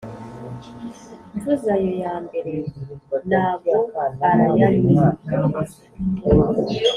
[1.35, 2.53] Mvuze ayo yambere
[3.29, 3.75] nago
[4.29, 5.07] arayanyuma